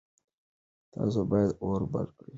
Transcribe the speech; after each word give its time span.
تاسو 0.91 1.19
باید 1.31 1.51
اور 1.63 1.81
بل 1.91 2.05
کړئ. 2.17 2.29